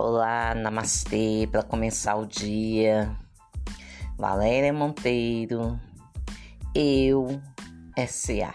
[0.00, 3.18] Olá, namastê, para começar o dia.
[4.16, 5.76] Valéria Monteiro,
[6.72, 7.42] eu,
[8.06, 8.54] SA.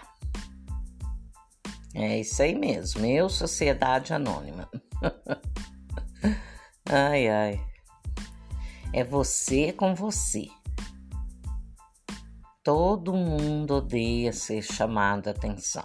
[1.94, 4.70] É isso aí mesmo, eu, Sociedade Anônima.
[6.88, 7.60] ai, ai.
[8.90, 10.46] É você com você.
[12.62, 15.84] Todo mundo odeia ser chamado a atenção.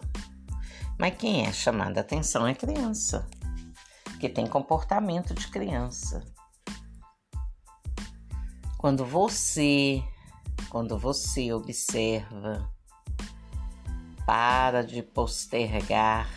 [0.97, 3.27] Mas quem é chamado a atenção é criança
[4.19, 6.23] que tem comportamento de criança.
[8.77, 10.03] Quando você,
[10.69, 12.69] quando você observa,
[14.25, 16.29] para de postergar,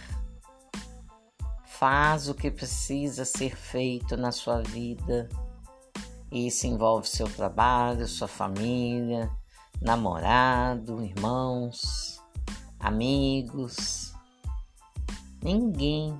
[1.66, 5.28] faz o que precisa ser feito na sua vida.
[6.30, 9.30] Isso envolve seu trabalho, sua família,
[9.80, 12.22] namorado, irmãos,
[12.78, 14.14] amigos.
[15.42, 16.18] Ninguém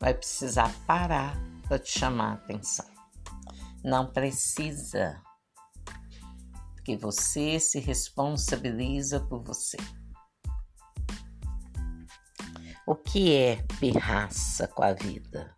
[0.00, 2.86] vai precisar parar para te chamar a atenção.
[3.84, 5.20] Não precisa,
[6.74, 9.76] porque você se responsabiliza por você.
[12.86, 15.54] O que é pirraça com a vida?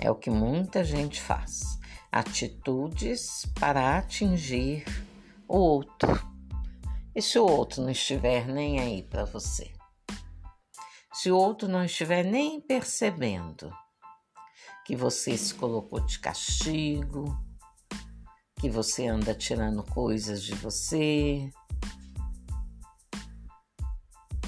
[0.00, 1.78] É o que muita gente faz.
[2.10, 4.84] Atitudes para atingir
[5.48, 6.20] o outro.
[7.14, 9.72] E se o outro não estiver nem aí para você?
[11.12, 13.70] Se o outro não estiver nem percebendo
[14.84, 17.38] que você se colocou de castigo,
[18.58, 21.50] que você anda tirando coisas de você.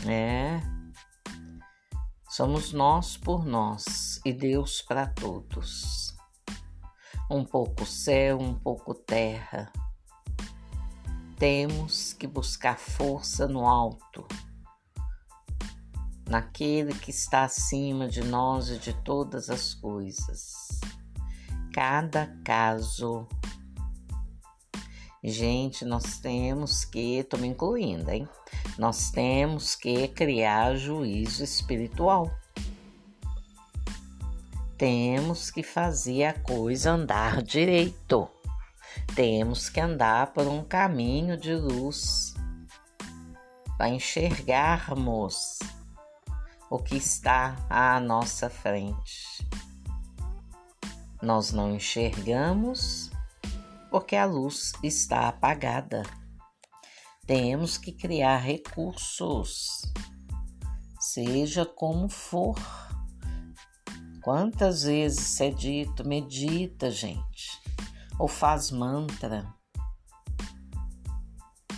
[0.06, 0.60] É.
[2.28, 6.16] Somos nós por nós e Deus para todos.
[7.30, 9.70] Um pouco céu, um pouco terra.
[11.38, 14.26] Temos que buscar força no alto
[16.28, 20.80] naquele que está acima de nós e de todas as coisas.
[21.72, 23.26] Cada caso.
[25.22, 28.28] Gente, nós temos que, estou me incluindo, hein?
[28.78, 32.30] Nós temos que criar juízo espiritual.
[34.76, 38.28] Temos que fazer a coisa andar direito.
[39.14, 42.34] Temos que andar por um caminho de luz
[43.78, 45.58] para enxergarmos
[46.74, 49.48] o que está à nossa frente.
[51.22, 53.12] Nós não enxergamos
[53.92, 56.02] porque a luz está apagada.
[57.28, 59.82] Temos que criar recursos,
[60.98, 62.56] seja como for.
[64.20, 67.62] Quantas vezes é dito, medita, gente,
[68.18, 69.46] ou faz mantra,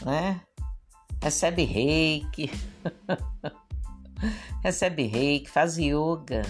[0.03, 0.41] né?
[1.23, 2.51] Recebe reiki.
[4.63, 6.43] recebe reiki, faz yoga.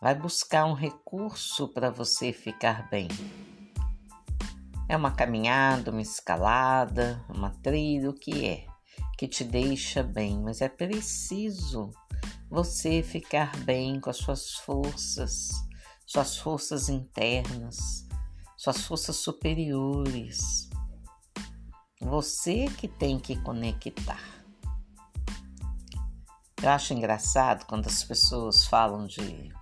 [0.00, 3.08] Vai buscar um recurso para você ficar bem.
[4.88, 8.70] É uma caminhada, uma escalada, uma trilha, o que é
[9.20, 11.90] que te deixa bem, mas é preciso
[12.48, 15.50] você ficar bem com as suas forças,
[16.06, 18.08] suas forças internas,
[18.56, 20.70] suas forças superiores.
[22.00, 24.22] Você que tem que conectar.
[26.62, 29.52] Eu acho engraçado quando as pessoas falam de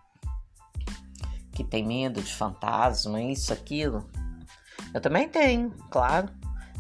[1.53, 4.09] que tem medo de fantasma, isso, aquilo.
[4.95, 6.29] Eu também tenho, claro.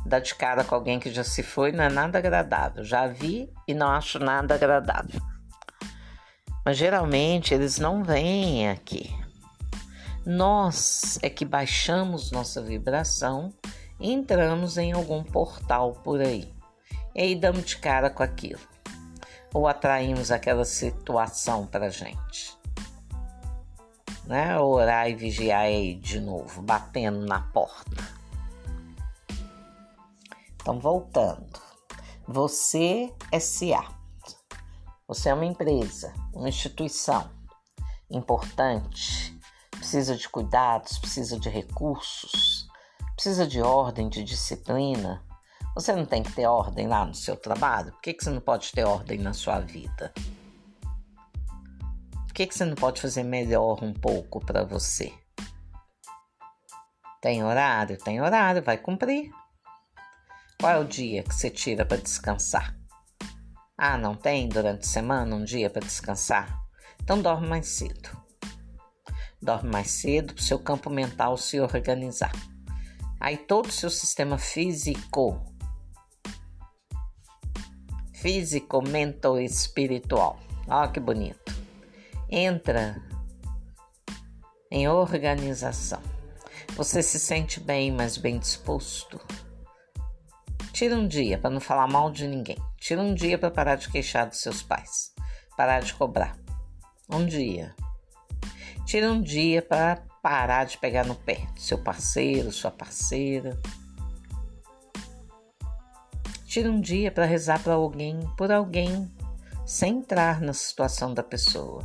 [0.06, 2.84] Dar de cara com alguém que já se foi não é nada agradável.
[2.84, 5.20] Já vi e não acho nada agradável.
[6.64, 9.12] Mas geralmente eles não vêm aqui.
[10.24, 13.52] Nós é que baixamos nossa vibração
[14.00, 16.52] entramos em algum portal por aí.
[17.14, 18.60] E aí damos de cara com aquilo.
[19.52, 22.56] Ou atraímos aquela situação para gente.
[24.24, 24.58] Né?
[24.58, 28.18] Orar e vigiar aí de novo, batendo na porta.
[30.60, 31.60] Então, voltando.
[32.26, 33.84] Você é SA.
[35.08, 37.30] Você é uma empresa, uma instituição
[38.10, 39.38] importante,
[39.70, 42.67] precisa de cuidados, precisa de recursos
[43.18, 45.20] precisa de ordem, de disciplina.
[45.74, 47.90] Você não tem que ter ordem lá no seu trabalho?
[47.90, 50.14] Por que, que você não pode ter ordem na sua vida?
[52.12, 55.12] Por que, que você não pode fazer melhor um pouco para você?
[57.20, 57.98] Tem horário?
[57.98, 59.32] Tem horário, vai cumprir.
[60.60, 62.78] Qual é o dia que você tira para descansar?
[63.76, 66.56] Ah, não tem durante a semana um dia para descansar?
[67.02, 68.16] Então dorme mais cedo.
[69.42, 72.30] Dorme mais cedo para o seu campo mental se organizar.
[73.20, 75.44] Aí todo o seu sistema físico,
[78.14, 80.38] físico, mental e espiritual.
[80.68, 81.52] Olha que bonito.
[82.30, 83.02] entra
[84.70, 86.02] em organização.
[86.76, 89.18] Você se sente bem, mas bem disposto.
[90.72, 92.58] Tira um dia para não falar mal de ninguém.
[92.76, 95.12] Tira um dia para parar de queixar dos seus pais.
[95.56, 96.36] Parar de cobrar.
[97.10, 97.74] Um dia.
[98.86, 103.58] Tira um dia para parar de pegar no pé do seu parceiro, sua parceira.
[106.44, 109.10] Tira um dia para rezar para alguém, por alguém,
[109.64, 111.82] sem entrar na situação da pessoa.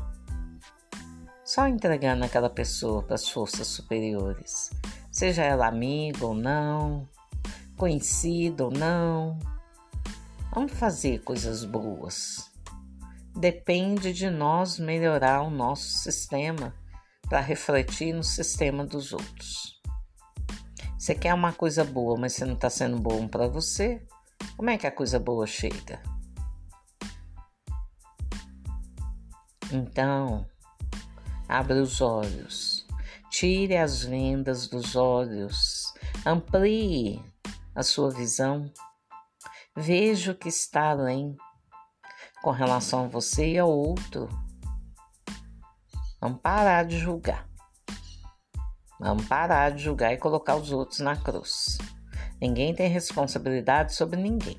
[1.45, 4.71] Só entregando aquela pessoa para as forças superiores,
[5.09, 7.07] seja ela amiga ou não,
[7.77, 9.39] conhecida ou não.
[10.53, 12.51] Vamos fazer coisas boas.
[13.33, 16.82] Depende de nós melhorar o nosso sistema
[17.33, 19.81] para refletir no sistema dos outros.
[20.95, 24.05] Você quer uma coisa boa, mas você não está sendo bom para você?
[24.55, 25.99] Como é que a coisa boa chega?
[29.71, 30.45] Então,
[31.49, 32.85] abra os olhos,
[33.31, 35.91] tire as vendas dos olhos,
[36.23, 37.19] amplie
[37.73, 38.71] a sua visão,
[39.75, 41.35] veja o que está além
[42.43, 44.29] com relação a você e ao outro.
[46.23, 47.49] Vamos parar de julgar.
[48.97, 51.77] Vamos parar de julgar e colocar os outros na cruz.
[52.39, 54.57] Ninguém tem responsabilidade sobre ninguém.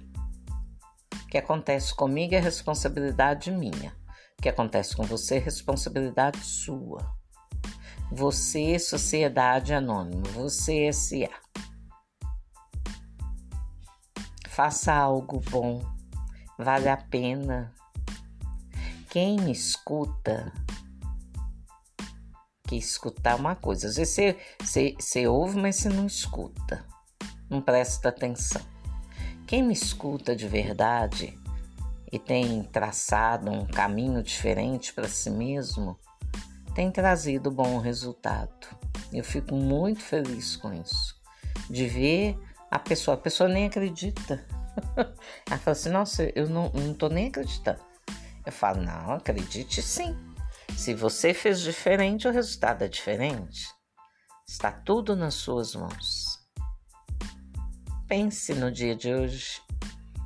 [1.23, 3.97] O que acontece comigo é responsabilidade minha.
[4.39, 7.01] O que acontece com você é responsabilidade sua.
[8.13, 11.31] Você, Sociedade Anônima, você, SA.
[14.51, 15.83] Faça algo bom,
[16.59, 17.73] vale a pena.
[19.09, 20.53] Quem me escuta,
[22.79, 23.89] que escutar uma coisa.
[23.89, 26.85] Às vezes você, você, você ouve, mas você não escuta
[27.49, 28.63] não presta atenção.
[29.47, 31.39] Quem me escuta de verdade
[32.11, 35.99] e tem traçado um caminho diferente para si mesmo,
[36.75, 38.67] tem trazido bom resultado.
[39.13, 41.21] Eu fico muito feliz com isso,
[41.71, 42.39] de ver
[42.71, 43.17] a pessoa.
[43.17, 44.45] A pessoa nem acredita.
[45.49, 47.81] Ela fala assim: Nossa, eu não, não tô nem acreditando.
[48.45, 50.17] Eu falo: Não, acredite sim.
[50.77, 53.67] Se você fez diferente, o resultado é diferente.
[54.47, 56.39] Está tudo nas suas mãos.
[58.07, 59.63] Pense no dia de hoje.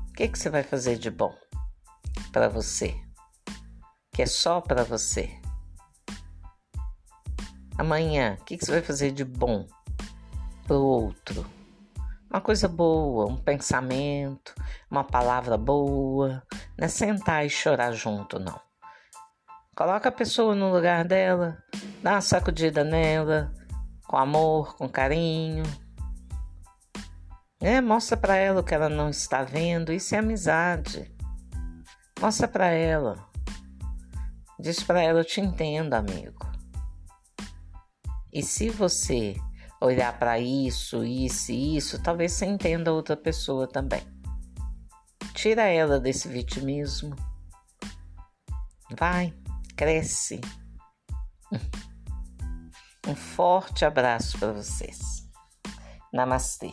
[0.08, 1.32] O que, que você vai fazer de bom
[2.32, 2.94] para você?
[4.12, 5.30] Que é só para você.
[7.78, 9.64] Amanhã, o que, que você vai fazer de bom
[10.66, 11.46] para o outro?
[12.28, 14.52] Uma coisa boa, um pensamento,
[14.90, 16.42] uma palavra boa.
[16.76, 18.67] Não é sentar e chorar junto, não.
[19.78, 21.56] Coloca a pessoa no lugar dela,
[22.02, 23.54] dá uma sacudida nela,
[24.08, 25.62] com amor, com carinho
[27.60, 29.92] é, mostra para ela o que ela não está vendo.
[29.92, 31.12] Isso é amizade.
[32.20, 33.28] Mostra para ela.
[34.60, 36.46] Diz para ela: Eu te entendo, amigo.
[38.32, 39.34] E se você
[39.80, 44.02] olhar para isso, isso e isso, talvez você entenda outra pessoa também.
[45.34, 47.16] Tira ela desse vitimismo.
[48.96, 49.34] Vai,
[49.78, 50.40] cresce.
[53.06, 55.24] Um forte abraço para vocês.
[56.12, 56.72] Namastê.